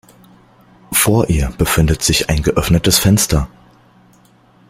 Vor 0.91 1.29
ihr 1.29 1.49
befindet 1.59 2.01
sich 2.01 2.27
ein 2.31 2.41
geöffnetes 2.41 2.97
Fenster. 2.97 3.47